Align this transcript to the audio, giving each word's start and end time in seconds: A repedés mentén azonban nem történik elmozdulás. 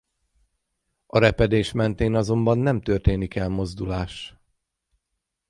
A 1.05 1.19
repedés 1.19 1.71
mentén 1.71 2.15
azonban 2.15 2.57
nem 2.57 2.81
történik 2.81 3.35
elmozdulás. 3.35 4.35